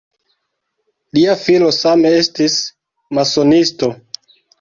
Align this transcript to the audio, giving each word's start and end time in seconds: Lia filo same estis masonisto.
Lia 1.17 1.35
filo 1.41 1.69
same 1.79 2.13
estis 2.21 2.55
masonisto. 3.19 3.91